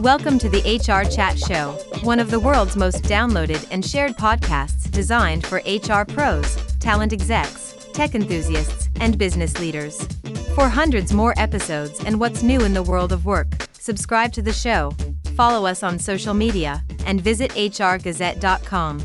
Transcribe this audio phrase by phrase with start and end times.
[0.00, 1.72] Welcome to the HR Chat Show,
[2.02, 7.88] one of the world's most downloaded and shared podcasts designed for HR pros, talent execs,
[7.94, 10.06] tech enthusiasts, and business leaders.
[10.54, 14.52] For hundreds more episodes and what's new in the world of work, subscribe to the
[14.52, 14.92] show,
[15.34, 19.02] follow us on social media, and visit hrgazette.com.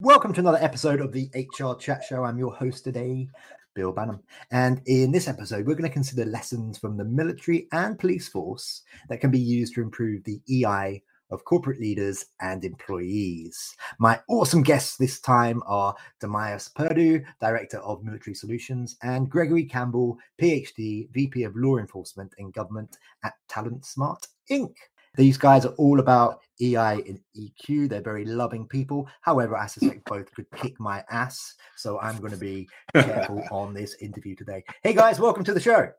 [0.00, 2.24] Welcome to another episode of the HR Chat Show.
[2.24, 3.28] I'm your host today,
[3.74, 4.20] Bill Banham.
[4.50, 8.82] And in this episode, we're going to consider lessons from the military and police force
[9.08, 13.74] that can be used to improve the EI of corporate leaders and employees.
[13.98, 20.18] My awesome guests this time are Dimyas Perdue, Director of Military Solutions, and Gregory Campbell,
[20.40, 24.74] PhD, VP of Law Enforcement and Government at TalentSmart Inc.
[25.16, 27.88] These guys are all about EI and EQ.
[27.88, 29.08] They're very loving people.
[29.20, 31.54] However, I suspect both could kick my ass.
[31.76, 34.64] So I'm going to be careful on this interview today.
[34.82, 35.90] Hey, guys, welcome to the show.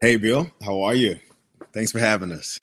[0.00, 0.50] Hey, Bill.
[0.62, 1.18] How are you?
[1.72, 2.60] Thanks for having us.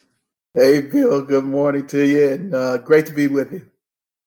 [0.53, 1.23] Hey, Bill.
[1.23, 3.65] Good morning to you, and uh, great to be with you.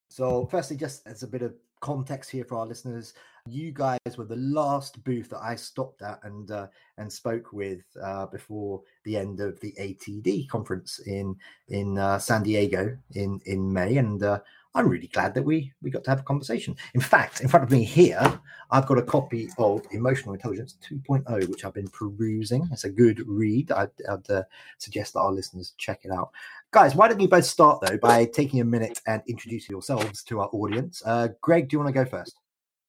[0.09, 3.15] So, firstly, just as a bit of context here for our listeners,
[3.47, 6.67] you guys were the last booth that I stopped at and uh,
[6.99, 11.37] and spoke with uh, before the end of the ATD conference in
[11.69, 14.41] in uh, San Diego in in May, and uh,
[14.75, 16.77] I'm really glad that we we got to have a conversation.
[16.95, 21.49] In fact, in front of me here, I've got a copy of Emotional Intelligence 2.0,
[21.49, 22.69] which I've been perusing.
[22.71, 23.73] It's a good read.
[23.73, 24.43] I'd, I'd uh,
[24.79, 26.31] suggest that our listeners check it out.
[26.73, 30.41] Guys, why don't you both start though by taking a minute and introducing yourselves to
[30.41, 31.03] our audience?
[31.07, 32.37] Uh, Greg, do you want to go first?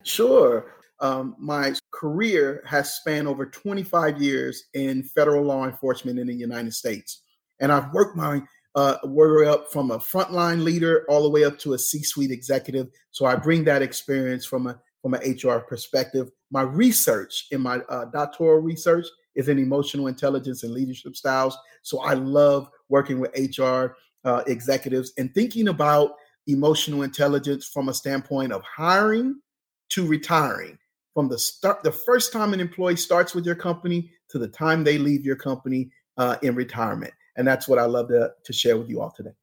[0.07, 0.73] Sure.
[1.01, 6.73] Um, my career has spanned over 25 years in federal law enforcement in the United
[6.73, 7.23] States,
[7.59, 8.41] and I've worked my
[8.73, 12.87] uh, way up from a frontline leader all the way up to a C-suite executive.
[13.11, 16.31] So I bring that experience from a from an HR perspective.
[16.51, 19.05] My research in my uh, doctoral research
[19.35, 21.57] is in emotional intelligence and leadership styles.
[21.83, 26.11] So I love working with HR uh, executives and thinking about
[26.47, 29.41] emotional intelligence from a standpoint of hiring
[29.89, 30.77] to retiring.
[31.13, 34.83] From the start, the first time an employee starts with your company to the time
[34.83, 37.13] they leave your company uh, in retirement.
[37.37, 39.33] And that's what I love to, to share with you all today.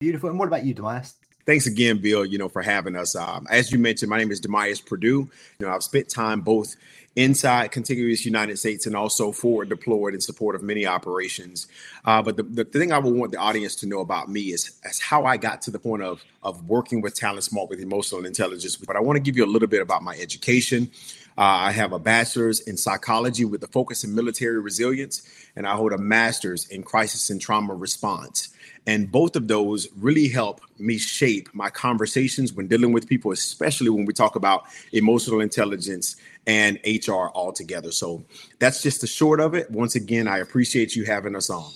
[0.00, 0.30] Beautiful.
[0.30, 1.14] And what about you, Dimyas?
[1.44, 3.16] Thanks again, Bill, you know, for having us.
[3.16, 5.28] Um, as you mentioned, my name is Dimyas Perdue.
[5.58, 6.76] You know, I've spent time both
[7.16, 11.66] inside contiguous United States and also forward deployed in support of many operations.
[12.04, 14.78] Uh, but the, the thing I would want the audience to know about me is,
[14.84, 18.76] is how I got to the point of, of working with TalentSmart with emotional intelligence.
[18.76, 20.90] But I want to give you a little bit about my education.
[21.38, 25.22] Uh, I have a bachelor's in psychology with a focus in military resilience,
[25.56, 28.50] and I hold a master's in crisis and trauma response.
[28.86, 33.90] And both of those really help me shape my conversations when dealing with people, especially
[33.90, 36.16] when we talk about emotional intelligence
[36.46, 37.92] and HR altogether.
[37.92, 38.24] So
[38.58, 39.70] that's just the short of it.
[39.70, 41.70] Once again, I appreciate you having us on.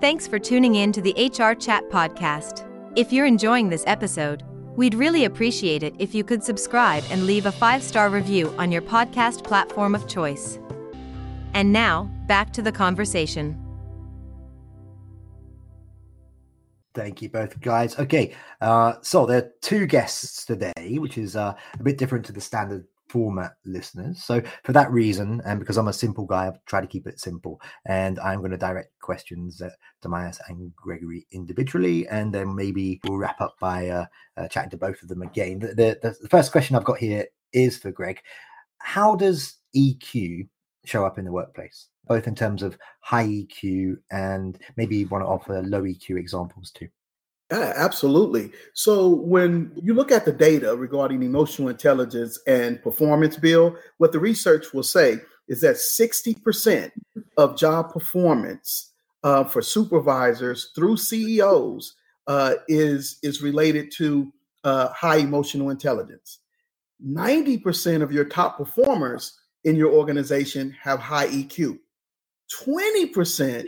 [0.00, 2.66] Thanks for tuning in to the HR Chat Podcast.
[2.96, 4.42] If you're enjoying this episode,
[4.76, 8.70] we'd really appreciate it if you could subscribe and leave a five star review on
[8.70, 10.58] your podcast platform of choice.
[11.54, 13.62] And now, back to the conversation.
[16.94, 17.98] Thank you both, guys.
[17.98, 22.32] Okay, uh, so there are two guests today, which is uh, a bit different to
[22.32, 24.22] the standard format listeners.
[24.22, 27.20] So for that reason, and because I'm a simple guy, I've tried to keep it
[27.20, 27.60] simple.
[27.86, 33.18] And I'm going to direct questions to Myas and Gregory individually, and then maybe we'll
[33.18, 34.06] wrap up by uh,
[34.36, 35.58] uh, chatting to both of them again.
[35.60, 38.20] The, the, the first question I've got here is for Greg.
[38.78, 40.48] How does EQ
[40.84, 41.88] show up in the workplace?
[42.06, 46.70] both in terms of high EQ and maybe you want to offer low EQ examples
[46.70, 46.88] too.
[47.50, 48.50] Yeah, absolutely.
[48.74, 54.18] So when you look at the data regarding emotional intelligence and performance, Bill, what the
[54.18, 56.90] research will say is that 60%
[57.36, 58.92] of job performance
[59.22, 61.94] uh, for supervisors through CEOs
[62.26, 64.32] uh, is is related to
[64.64, 66.40] uh, high emotional intelligence.
[67.04, 71.78] 90% of your top performers in your organization have high EQ.
[72.64, 73.66] 20%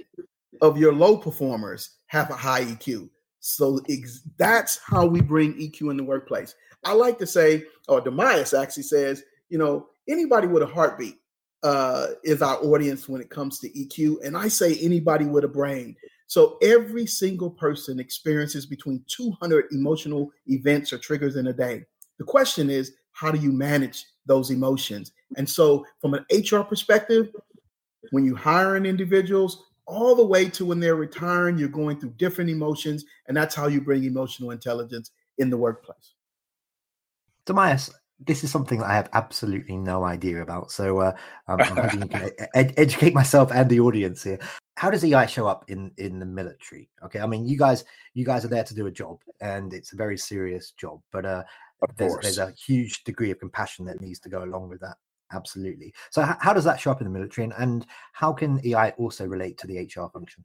[0.60, 3.08] of your low performers have a high EQ.
[3.48, 6.54] So ex- that's how we bring EQ in the workplace.
[6.84, 11.16] I like to say, or Dimyas actually says, you know, anybody with a heartbeat
[11.62, 14.24] uh, is our audience when it comes to EQ.
[14.24, 15.96] And I say anybody with a brain.
[16.26, 21.84] So every single person experiences between 200 emotional events or triggers in a day.
[22.18, 25.12] The question is, how do you manage those emotions?
[25.36, 27.30] And so, from an HR perspective,
[28.10, 32.50] when you hiring individuals all the way to when they're retiring you're going through different
[32.50, 36.14] emotions and that's how you bring emotional intelligence in the workplace
[37.46, 37.90] Dimyas,
[38.26, 40.70] this is something that I have absolutely no idea about.
[40.70, 41.12] So uh,
[41.46, 44.38] I'm, I'm hoping you can ed- educate myself and the audience here.
[44.76, 46.88] How does EI show up in in the military?
[47.04, 47.84] Okay, I mean, you guys
[48.14, 51.00] you guys are there to do a job, and it's a very serious job.
[51.10, 51.44] But uh,
[51.96, 54.96] there's, there's a huge degree of compassion that needs to go along with that.
[55.32, 55.92] Absolutely.
[56.10, 58.92] So, h- how does that show up in the military, and, and how can EI
[58.98, 60.44] also relate to the HR function?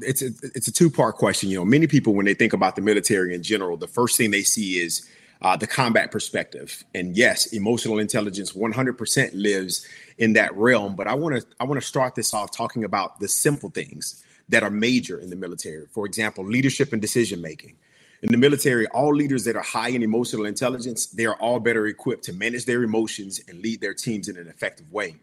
[0.00, 1.48] It's a it's a two part question.
[1.50, 4.30] You know, many people when they think about the military in general, the first thing
[4.30, 5.08] they see is
[5.42, 6.84] uh, the combat perspective.
[6.94, 9.86] And yes, emotional intelligence 100% lives
[10.18, 10.96] in that realm.
[10.96, 14.24] But I want to I want to start this off talking about the simple things
[14.48, 15.86] that are major in the military.
[15.92, 17.76] For example, leadership and decision making.
[18.24, 21.86] In the military, all leaders that are high in emotional intelligence, they are all better
[21.88, 25.16] equipped to manage their emotions and lead their teams in an effective way.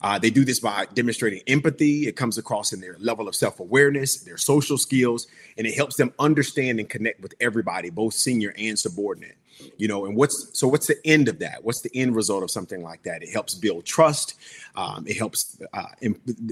[0.00, 2.06] Uh, they do this by demonstrating empathy.
[2.06, 5.26] It comes across in their level of self awareness, their social skills,
[5.56, 9.36] and it helps them understand and connect with everybody, both senior and subordinate.
[9.76, 11.64] You know, and what's so what's the end of that?
[11.64, 13.24] What's the end result of something like that?
[13.24, 14.34] It helps build trust.
[14.76, 15.86] Um, it helps uh,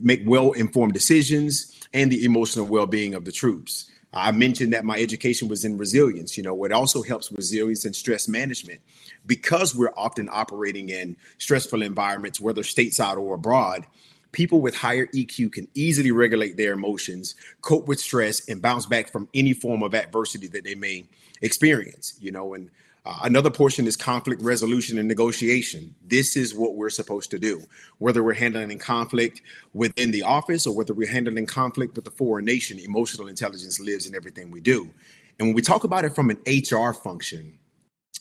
[0.03, 3.89] make well informed decisions and the emotional well being of the troops.
[4.13, 6.37] I mentioned that my education was in resilience.
[6.37, 8.81] You know, it also helps resilience and stress management
[9.27, 13.87] because we're often operating in stressful environments, whether stateside or abroad.
[14.33, 19.11] People with higher EQ can easily regulate their emotions, cope with stress, and bounce back
[19.11, 21.07] from any form of adversity that they may
[21.43, 22.17] experience.
[22.21, 22.71] You know, and
[23.07, 25.95] uh, another portion is conflict resolution and negotiation.
[26.05, 27.63] This is what we're supposed to do,
[27.99, 29.43] whether we're handling conflict
[29.75, 32.81] within the office or whether we're handling conflict with a foreign nation.
[32.81, 34.91] Emotional intelligence lives in everything we do.
[35.39, 37.57] And when we talk about it from an HR function,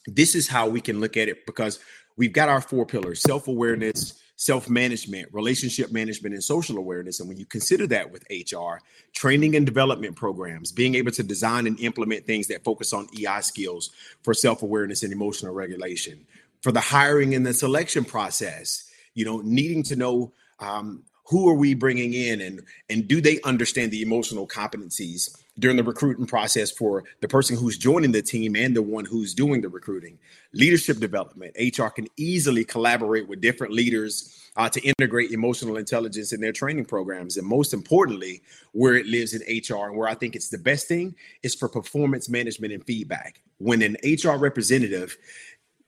[0.06, 1.80] this is how we can look at it because
[2.16, 7.20] we've got our four pillars self awareness, self management, relationship management, and social awareness.
[7.20, 8.82] And when you consider that with HR,
[9.14, 13.42] training and development programs, being able to design and implement things that focus on EI
[13.42, 13.92] skills
[14.24, 16.26] for self awareness and emotional regulation,
[16.62, 21.56] for the hiring and the selection process, you know, needing to know um, who are
[21.56, 26.70] we bringing in and and do they understand the emotional competencies during the recruiting process
[26.72, 30.20] for the person who's joining the team and the one who's doing the recruiting?
[30.54, 31.56] Leadership development.
[31.78, 36.86] Hr can easily collaborate with different leaders uh, to integrate emotional intelligence in their training
[36.86, 37.38] programs.
[37.38, 38.42] And most importantly
[38.72, 41.68] where it lives in hr and where i think it's the best thing is for
[41.68, 43.42] performance management and feedback.
[43.58, 45.18] When an hr representative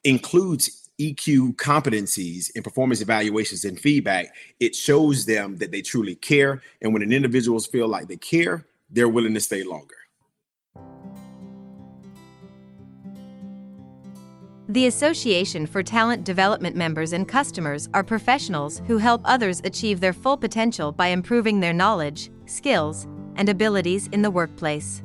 [0.04, 6.62] includes EQ competencies in performance evaluations and feedback, it shows them that they truly care.
[6.82, 9.96] And when an individuals feel like they care, they're willing to stay longer.
[14.70, 20.12] The Association for Talent Development members and customers are professionals who help others achieve their
[20.12, 23.08] full potential by improving their knowledge, skills,
[23.38, 25.02] and abilities in the workplace.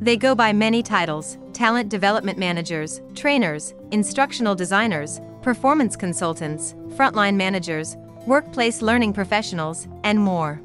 [0.00, 7.96] They go by many titles talent development managers, trainers, instructional designers, performance consultants, frontline managers,
[8.26, 10.60] workplace learning professionals, and more.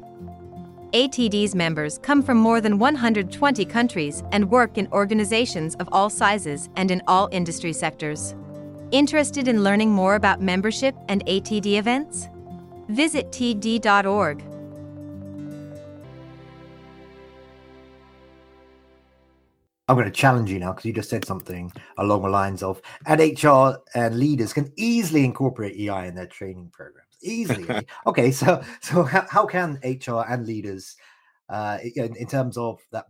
[0.92, 6.70] ATD's members come from more than 120 countries and work in organizations of all sizes
[6.76, 8.34] and in all industry sectors.
[8.90, 12.28] Interested in learning more about membership and ATD events?
[12.88, 14.47] Visit td.org.
[19.88, 22.82] I'm going to challenge you now because you just said something along the lines of,
[23.06, 27.08] and HR and leaders can easily incorporate EI in their training programs.
[27.22, 27.86] Easily.
[28.06, 30.94] okay, so so how, how can HR and leaders,
[31.48, 33.06] uh, in, in terms of that,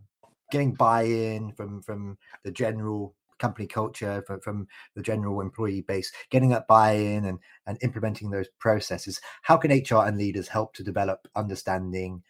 [0.51, 6.49] getting buy-in from from the general company culture, from, from the general employee base, getting
[6.49, 11.27] that buy-in and and implementing those processes, how can HR and leaders help to develop
[11.35, 12.23] understanding,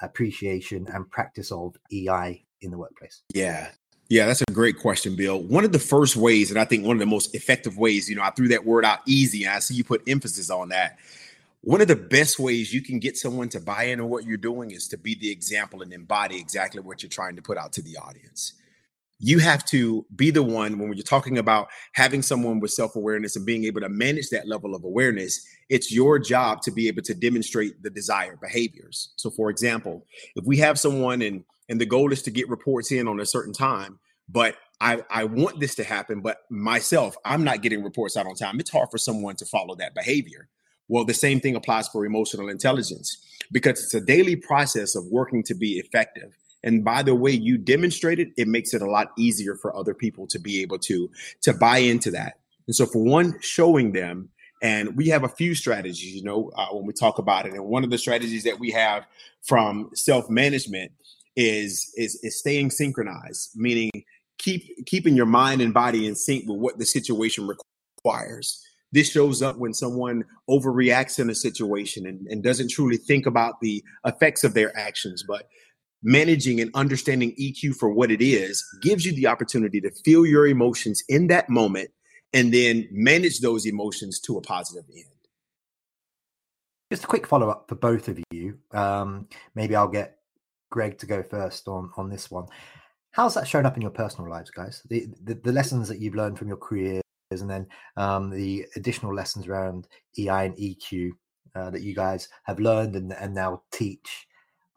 [0.00, 3.22] appreciation, and practice of EI in the workplace?
[3.34, 3.70] Yeah,
[4.08, 5.42] yeah, that's a great question, Bill.
[5.42, 8.14] One of the first ways, and I think one of the most effective ways, you
[8.14, 10.98] know, I threw that word out easy, and I see you put emphasis on that.
[11.62, 14.70] One of the best ways you can get someone to buy into what you're doing
[14.70, 17.82] is to be the example and embody exactly what you're trying to put out to
[17.82, 18.52] the audience.
[19.18, 23.34] You have to be the one when you're talking about having someone with self awareness
[23.34, 25.44] and being able to manage that level of awareness.
[25.68, 29.12] It's your job to be able to demonstrate the desired behaviors.
[29.16, 32.92] So, for example, if we have someone and and the goal is to get reports
[32.92, 37.44] in on a certain time but I, I want this to happen but myself i'm
[37.44, 38.60] not getting reports out on time.
[38.60, 40.48] It's hard for someone to follow that behavior.
[40.88, 43.16] Well the same thing applies for emotional intelligence
[43.52, 46.36] because it's a daily process of working to be effective.
[46.62, 49.94] And by the way you demonstrate it it makes it a lot easier for other
[49.94, 51.10] people to be able to
[51.42, 52.38] to buy into that.
[52.66, 54.30] And so for one showing them
[54.62, 57.54] and we have a few strategies you know uh, when we talk about it.
[57.54, 59.06] And one of the strategies that we have
[59.42, 60.92] from self management
[61.36, 63.90] is is is staying synchronized, meaning
[64.38, 68.62] keep keeping your mind and body in sync with what the situation requires.
[68.92, 73.60] This shows up when someone overreacts in a situation and, and doesn't truly think about
[73.60, 75.24] the effects of their actions.
[75.26, 75.48] But
[76.02, 80.46] managing and understanding EQ for what it is gives you the opportunity to feel your
[80.46, 81.90] emotions in that moment
[82.32, 85.04] and then manage those emotions to a positive end.
[86.92, 88.58] Just a quick follow up for both of you.
[88.72, 90.18] Um, maybe I'll get
[90.70, 92.46] Greg to go first on on this one.
[93.12, 94.82] How's that shown up in your personal lives, guys?
[94.88, 99.14] The the, the lessons that you've learned from your careers, and then um, the additional
[99.14, 101.12] lessons around EI and EQ
[101.54, 104.26] uh, that you guys have learned and, and now teach.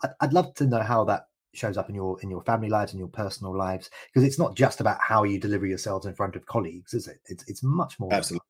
[0.04, 2.94] I'd, I'd love to know how that shows up in your in your family lives
[2.94, 6.36] and your personal lives because it's not just about how you deliver yourselves in front
[6.36, 7.20] of colleagues, is it?
[7.26, 8.14] It's it's much more.
[8.14, 8.46] Absolutely,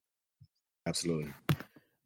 [0.86, 1.34] absolutely.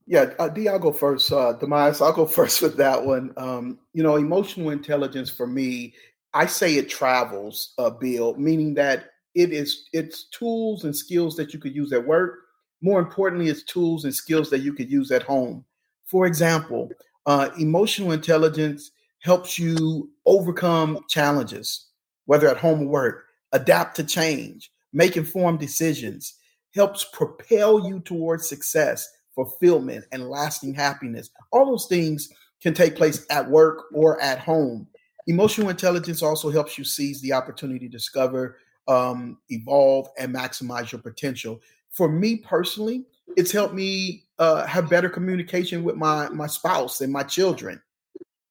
[0.06, 1.32] Yeah, uh, D, I'll go first.
[1.32, 3.34] Uh, Dimyas, I'll go first with that one.
[3.38, 5.94] Um, you know, emotional intelligence for me,
[6.34, 11.54] I say it travels, uh, Bill, meaning that it is it's tools and skills that
[11.54, 12.40] you could use at work.
[12.82, 15.64] More importantly, it's tools and skills that you could use at home.
[16.06, 16.90] For example,
[17.26, 21.88] uh, emotional intelligence helps you overcome challenges,
[22.26, 26.34] whether at home or work, adapt to change, make informed decisions,
[26.76, 31.30] helps propel you towards success, fulfillment, and lasting happiness.
[31.52, 32.30] All those things
[32.62, 34.88] can take place at work or at home.
[35.28, 41.02] Emotional intelligence also helps you seize the opportunity to discover, um, evolve, and maximize your
[41.02, 41.60] potential.
[41.92, 43.06] For me personally,
[43.38, 47.82] it's helped me uh, have better communication with my my spouse and my children.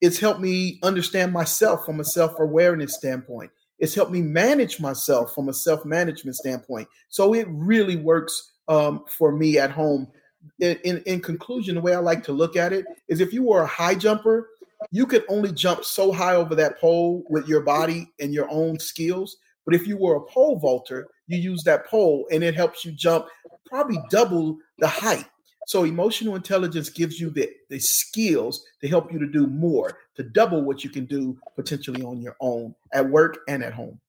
[0.01, 3.51] It's helped me understand myself from a self awareness standpoint.
[3.79, 6.87] It's helped me manage myself from a self management standpoint.
[7.09, 10.07] So it really works um, for me at home.
[10.59, 13.43] In, in, in conclusion, the way I like to look at it is if you
[13.43, 14.49] were a high jumper,
[14.91, 18.79] you could only jump so high over that pole with your body and your own
[18.79, 19.37] skills.
[19.65, 22.91] But if you were a pole vaulter, you use that pole and it helps you
[22.91, 23.27] jump
[23.65, 25.25] probably double the height.
[25.65, 30.23] So emotional intelligence gives you the, the skills to help you to do more, to
[30.23, 33.99] double what you can do potentially on your own at work and at home.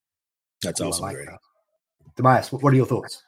[0.63, 1.03] That's awesome.
[1.03, 1.29] Like great.
[2.17, 3.23] Dimyas, what are your thoughts?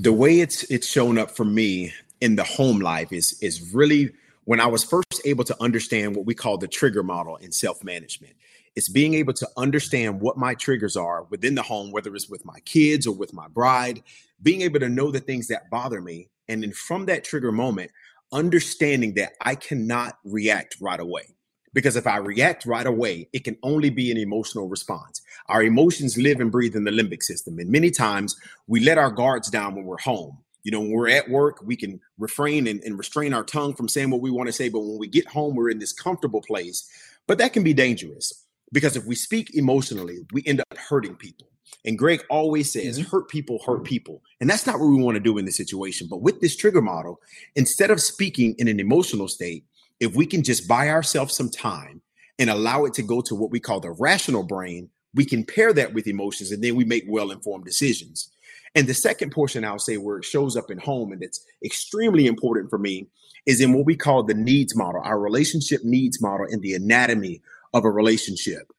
[0.00, 4.12] The way it's it's shown up for me in the home life is is really
[4.44, 8.32] when I was first able to understand what we call the trigger model in self-management.
[8.76, 12.44] It's being able to understand what my triggers are within the home, whether it's with
[12.44, 14.04] my kids or with my bride,
[14.40, 17.90] being able to know the things that bother me and then from that trigger moment,
[18.30, 21.34] understanding that I cannot react right away.
[21.78, 25.22] Because if I react right away, it can only be an emotional response.
[25.46, 27.60] Our emotions live and breathe in the limbic system.
[27.60, 28.34] And many times
[28.66, 30.38] we let our guards down when we're home.
[30.64, 33.86] You know, when we're at work, we can refrain and, and restrain our tongue from
[33.88, 34.68] saying what we want to say.
[34.68, 36.90] But when we get home, we're in this comfortable place.
[37.28, 38.32] But that can be dangerous
[38.72, 41.46] because if we speak emotionally, we end up hurting people.
[41.84, 43.08] And Greg always says, mm-hmm.
[43.08, 44.20] hurt people, hurt people.
[44.40, 46.08] And that's not what we want to do in this situation.
[46.10, 47.20] But with this trigger model,
[47.54, 49.64] instead of speaking in an emotional state,
[50.00, 52.00] if we can just buy ourselves some time
[52.38, 55.72] and allow it to go to what we call the rational brain, we can pair
[55.72, 58.30] that with emotions and then we make well informed decisions.
[58.74, 62.26] And the second portion I'll say where it shows up in home and it's extremely
[62.26, 63.08] important for me
[63.46, 67.40] is in what we call the needs model, our relationship needs model in the anatomy
[67.72, 68.70] of a relationship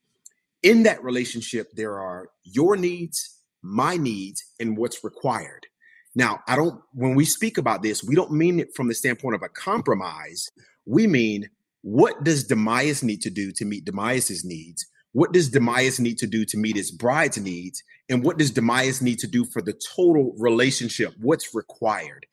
[0.64, 5.68] in that relationship, there are your needs, my needs, and what's required.
[6.16, 9.36] Now, I don't, when we speak about this, we don't mean it from the standpoint
[9.36, 10.50] of a compromise.
[10.89, 11.48] We mean,
[11.84, 14.88] what does Dimyas need to do to meet Dimyas's needs?
[15.12, 17.84] What does Dimyas need to do to meet his bride's needs?
[18.10, 21.13] And what does Dimyas need to do for the total relationship?
[21.22, 22.25] What's required?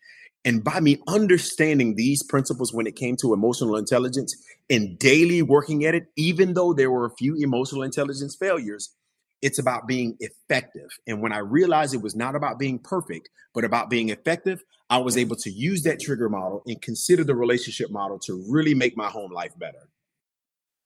[0.47, 4.35] And by me understanding these principles when it came to emotional intelligence
[4.71, 8.95] and daily working at it, even though there were a few emotional intelligence failures,
[9.43, 10.89] it's about being effective.
[11.07, 14.99] And when I realized it was not about being perfect, but about being effective, I
[14.99, 18.97] was able to use that trigger model and consider the relationship model to really make
[18.97, 19.89] my home life better.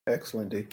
[0.07, 0.67] Excellent, D.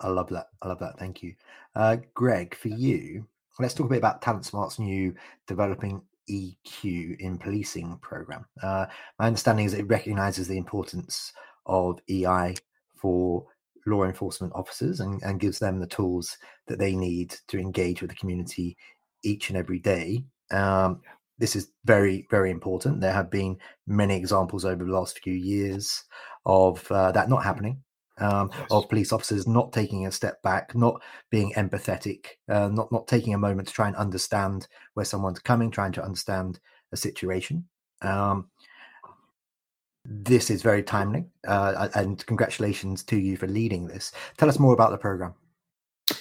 [0.00, 0.48] I love that.
[0.60, 0.98] I love that.
[0.98, 1.34] Thank you.
[1.74, 3.26] Uh, Greg, for you,
[3.58, 5.14] let's talk a bit about TalentSmart's new
[5.46, 8.44] developing EQ in policing program.
[8.62, 8.86] Uh,
[9.18, 11.32] my understanding is it recognizes the importance
[11.66, 12.54] of EI
[12.96, 13.46] for
[13.86, 16.36] law enforcement officers and, and gives them the tools
[16.66, 18.76] that they need to engage with the community
[19.22, 20.24] each and every day.
[20.50, 21.00] Um,
[21.38, 23.00] this is very, very important.
[23.00, 26.04] There have been many examples over the last few years
[26.46, 27.82] of uh, that not happening
[28.18, 28.66] um, yes.
[28.70, 33.34] of police officers not taking a step back, not being empathetic, uh, not not taking
[33.34, 36.60] a moment to try and understand where someone's coming, trying to understand
[36.92, 37.66] a situation.
[38.02, 38.50] Um,
[40.04, 44.12] this is very timely, uh, and congratulations to you for leading this.
[44.36, 45.34] Tell us more about the program.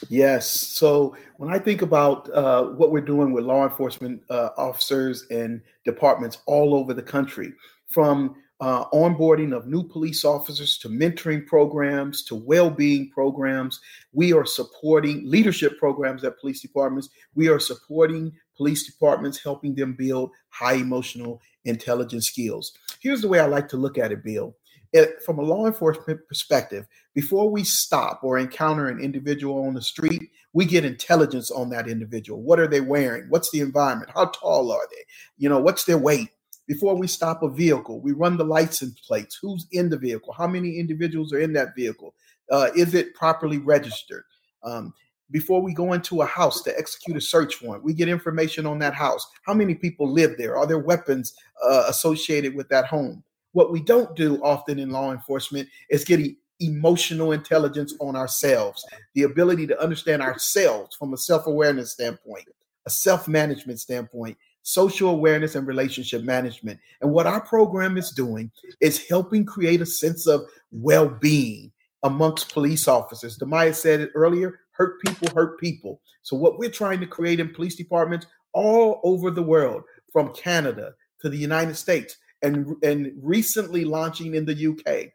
[0.08, 0.50] Yes.
[0.50, 5.62] So when I think about uh, what we're doing with law enforcement uh, officers and
[5.84, 7.54] departments all over the country,
[7.90, 13.82] from uh, onboarding of new police officers to mentoring programs to well-being programs,
[14.13, 17.10] we are supporting leadership programs at police departments.
[17.36, 22.74] We are supporting police departments, helping them build high emotional intelligence skills.
[23.01, 24.55] Here's the way I like to look at it, Bill
[24.93, 29.82] it, from a law enforcement perspective, before we stop or encounter an individual on the
[29.82, 32.41] street, we get intelligence on that individual.
[32.41, 33.25] What are they wearing?
[33.29, 34.12] What's the environment?
[34.13, 35.03] How tall are they?
[35.38, 36.29] You know, what's their weight?
[36.67, 39.38] Before we stop a vehicle, we run the license plates.
[39.41, 40.32] Who's in the vehicle?
[40.32, 42.13] How many individuals are in that vehicle?
[42.50, 44.24] Uh, is it properly registered?
[44.63, 44.93] Um,
[45.34, 48.78] before we go into a house to execute a search warrant, we get information on
[48.80, 49.28] that house.
[49.46, 50.56] How many people live there?
[50.56, 51.34] Are there weapons
[51.68, 53.24] uh, associated with that home?
[53.52, 58.86] What we don't do often in law enforcement is getting emotional intelligence on ourselves,
[59.16, 62.48] the ability to understand ourselves from a self awareness standpoint,
[62.86, 66.80] a self management standpoint, social awareness, and relationship management.
[67.02, 71.72] And what our program is doing is helping create a sense of well being
[72.04, 73.40] amongst police officers.
[73.40, 76.01] Demaya said it earlier hurt people hurt people.
[76.22, 80.94] So, what we're trying to create in police departments all over the world, from Canada
[81.22, 85.12] to the United States, and, and recently launching in the UK.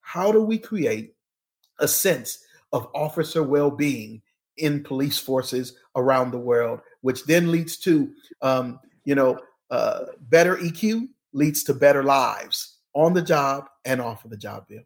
[0.00, 1.14] How do we create
[1.80, 4.22] a sense of officer well being
[4.58, 8.10] in police forces around the world, which then leads to,
[8.42, 9.38] um, you know,
[9.70, 14.66] uh, better EQ leads to better lives on the job and off of the job,
[14.68, 14.82] Bill.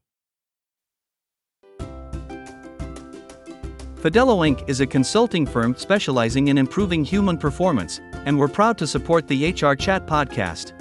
[4.01, 4.67] Fidello Inc.
[4.67, 9.51] is a consulting firm specializing in improving human performance, and we're proud to support the
[9.51, 10.73] HR Chat podcast.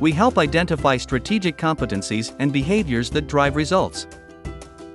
[0.00, 4.06] We help identify strategic competencies and behaviors that drive results.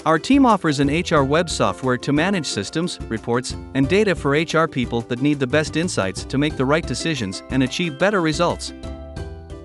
[0.03, 4.67] Our team offers an HR web software to manage systems, reports, and data for HR
[4.67, 8.74] people that need the best insights to make the right decisions and achieve better results.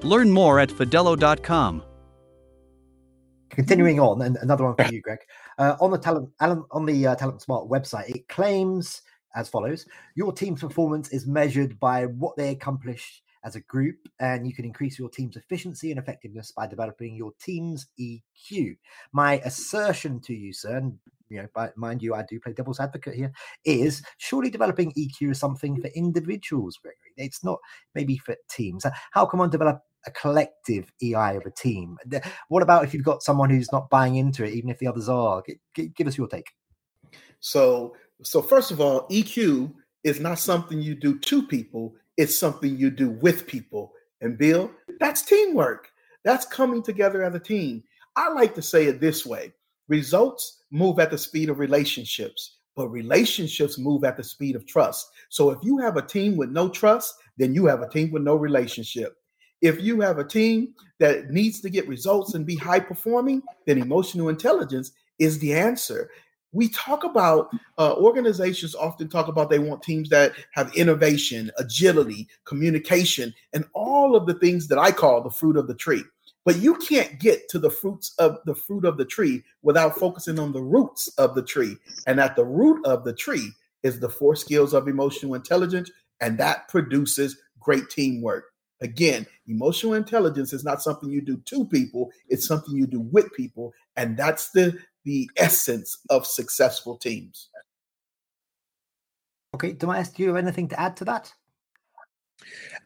[0.03, 1.83] Learn more at fidello.com.
[3.49, 5.21] Continuing on, and another one for you, Greg.
[5.59, 9.03] Uh, on the talent, on the uh, TalentSmart website, it claims
[9.37, 9.87] as follows:
[10.17, 14.65] Your team's performance is measured by what they accomplish as a group, and you can
[14.65, 18.77] increase your team's efficiency and effectiveness by developing your team's EQ.
[19.13, 20.99] My assertion to you, sir, and
[21.31, 23.33] you know, mind you, I do play devil's advocate here,
[23.65, 27.13] is surely developing EQ is something for individuals, Gregory.
[27.17, 27.59] It's not
[27.95, 28.85] maybe for teams.
[29.13, 31.97] How can one develop a collective EI of a team?
[32.49, 35.09] What about if you've got someone who's not buying into it, even if the others
[35.09, 35.43] are?
[35.75, 36.51] give us your take.
[37.41, 39.73] So, so first of all, EQ
[40.05, 43.93] is not something you do to people it's something you do with people.
[44.21, 45.91] And Bill, that's teamwork.
[46.25, 47.83] That's coming together as a team.
[48.17, 49.53] I like to say it this way
[49.89, 55.09] results move at the speed of relationships, but relationships move at the speed of trust.
[55.29, 58.23] So if you have a team with no trust, then you have a team with
[58.23, 59.17] no relationship.
[59.63, 63.79] If you have a team that needs to get results and be high performing, then
[63.79, 66.11] emotional intelligence is the answer
[66.53, 72.29] we talk about uh, organizations often talk about they want teams that have innovation, agility,
[72.45, 76.05] communication, and all of the things that I call the fruit of the tree.
[76.45, 80.39] But you can't get to the fruits of the fruit of the tree without focusing
[80.39, 81.77] on the roots of the tree.
[82.07, 86.37] And at the root of the tree is the four skills of emotional intelligence, and
[86.39, 88.52] that produces great teamwork.
[88.83, 93.33] Again, emotional intelligence is not something you do to people, it's something you do with
[93.33, 93.73] people.
[93.97, 97.49] And that's the the essence of successful teams.
[99.55, 101.33] Okay, Demaya, do you have anything to add to that?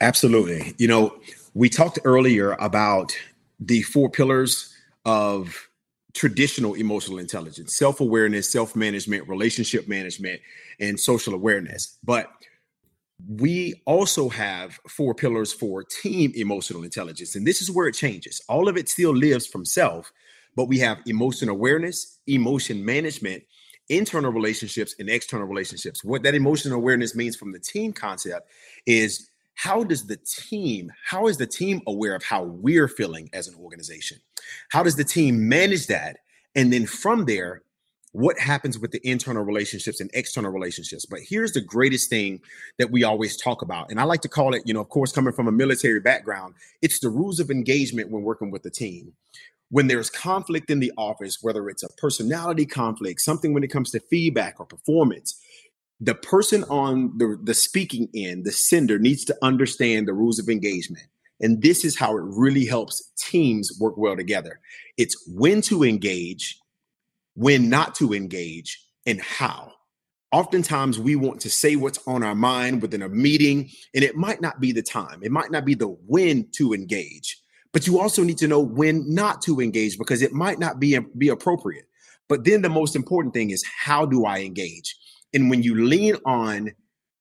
[0.01, 0.75] Absolutely.
[0.79, 1.17] You know,
[1.55, 3.17] we talked earlier about
[3.61, 5.69] the four pillars of
[6.13, 10.41] traditional emotional intelligence self awareness, self management, relationship management,
[10.81, 11.99] and social awareness.
[12.03, 12.31] But
[13.29, 17.35] we also have four pillars for team emotional intelligence.
[17.35, 18.43] And this is where it changes.
[18.49, 20.13] All of it still lives from self,
[20.55, 23.43] but we have emotion awareness, emotion management,
[23.89, 26.05] internal relationships, and external relationships.
[26.05, 28.51] What that emotional awareness means from the team concept
[28.85, 33.49] is how does the team, how is the team aware of how we're feeling as
[33.49, 34.19] an organization?
[34.71, 36.19] How does the team manage that?
[36.55, 37.63] And then from there,
[38.17, 41.05] what happens with the internal relationships and external relationships.
[41.05, 42.41] But here's the greatest thing
[42.79, 43.91] that we always talk about.
[43.91, 46.55] And I like to call it, you know, of course, coming from a military background,
[46.81, 49.13] it's the rules of engagement when working with the team
[49.71, 53.91] when there's conflict in the office, whether it's a personality conflict, something when it comes
[53.91, 55.41] to feedback or performance,
[56.01, 60.49] the person on the, the speaking end, the sender, needs to understand the rules of
[60.49, 61.07] engagement.
[61.41, 64.61] And this is how it really helps teams work well together.
[64.97, 66.61] It's when to engage,
[67.37, 69.73] when not to engage, and how.
[70.33, 74.41] oftentimes we want to say what's on our mind within a meeting, and it might
[74.41, 75.21] not be the time.
[75.23, 77.39] It might not be the when to engage,
[77.73, 80.99] but you also need to know when not to engage because it might not be,
[81.17, 81.87] be appropriate.
[82.29, 84.97] But then the most important thing is how do I engage?
[85.33, 86.73] And when you lean on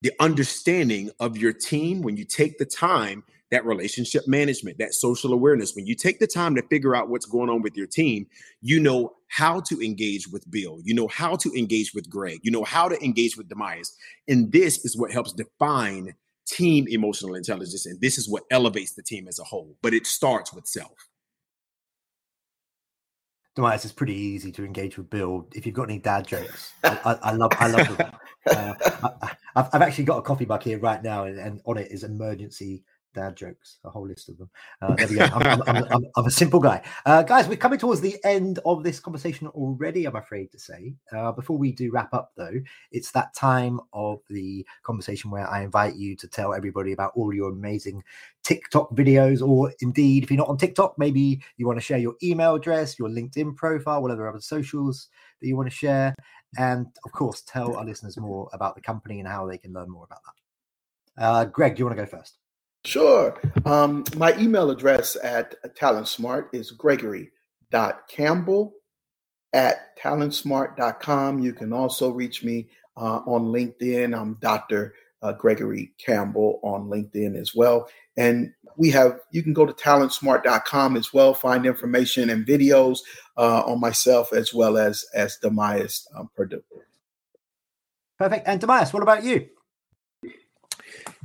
[0.01, 5.33] the understanding of your team, when you take the time that relationship management, that social
[5.33, 5.75] awareness.
[5.75, 8.27] When you take the time to figure out what's going on with your team,
[8.61, 10.79] you know how to engage with Bill.
[10.83, 12.39] You know how to engage with Greg.
[12.43, 13.91] You know how to engage with Dimyas.
[14.27, 16.15] And this is what helps define
[16.47, 17.85] team emotional intelligence.
[17.85, 19.75] And this is what elevates the team as a whole.
[19.81, 21.09] But it starts with self.
[23.57, 25.47] Dimyas, it's pretty easy to engage with Bill.
[25.53, 28.11] If you've got any dad jokes, I, I, I love, I love them.
[28.47, 28.73] Uh,
[29.55, 32.03] I, have actually got a coffee mug here right now, and, and on it is
[32.03, 32.83] emergency
[33.15, 34.49] dad jokes, a whole list of them.
[34.81, 35.23] Uh, there we go.
[35.23, 36.83] I'm, I'm, I'm, I'm a simple guy.
[37.05, 40.93] Uh, guys, we're coming towards the end of this conversation already, I'm afraid to say.
[41.11, 45.63] Uh, before we do wrap up, though, it's that time of the conversation where I
[45.63, 48.03] invite you to tell everybody about all your amazing
[48.43, 52.15] TikTok videos, or indeed, if you're not on TikTok, maybe you want to share your
[52.21, 55.07] email address, your LinkedIn profile, whatever other socials
[55.41, 56.13] that you want to share.
[56.57, 59.89] And of course, tell our listeners more about the company and how they can learn
[59.89, 61.23] more about that.
[61.23, 62.37] Uh, Greg, do you want to go first?
[62.85, 63.37] Sure.
[63.65, 68.73] Um, my email address at TalentSmart is gregory.campbell
[69.53, 71.39] at talentsmart.com.
[71.39, 74.15] You can also reach me uh, on LinkedIn.
[74.15, 74.93] I'm Dr.
[75.21, 77.89] Uh, Gregory Campbell on LinkedIn as well.
[78.17, 82.99] And we have, you can go to talentsmart.com as well, find information and videos
[83.35, 86.61] uh, on myself as well as, as Dimyas um, Perdue.
[88.19, 88.47] Perfect.
[88.47, 89.49] And Dimyas, what about you?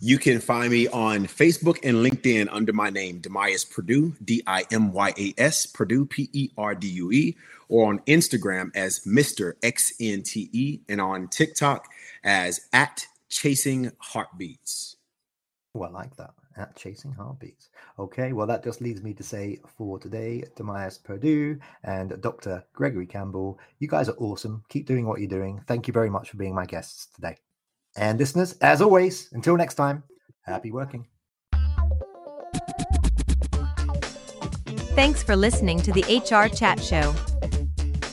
[0.03, 4.65] You can find me on Facebook and LinkedIn under my name, Dimyas Perdue, D I
[4.73, 7.37] M Y A S, Perdue, P E R D U E,
[7.69, 9.53] or on Instagram as Mr.
[9.61, 11.87] XNTE, and on TikTok
[12.25, 14.97] as at Chasing Heartbeats.
[15.75, 16.31] Oh, I like that.
[16.57, 17.69] At Chasing Heartbeats.
[17.99, 22.65] Okay, well, that just leads me to say for today, Dimyas Perdue and Dr.
[22.73, 24.65] Gregory Campbell, you guys are awesome.
[24.71, 25.61] Keep doing what you're doing.
[25.67, 27.37] Thank you very much for being my guests today.
[27.97, 30.03] And listeners, as always, until next time,
[30.43, 31.07] happy working.
[34.95, 37.15] Thanks for listening to the HR Chat Show.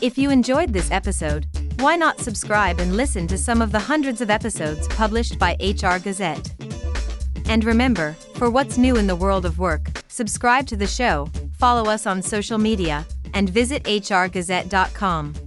[0.02, 1.48] If you enjoyed this episode,
[1.80, 6.00] why not subscribe and listen to some of the hundreds of episodes published by HR
[6.00, 6.54] Gazette?
[7.50, 11.90] And remember, for what's new in the world of work, subscribe to the show, follow
[11.90, 15.47] us on social media, and visit hrgazette.com.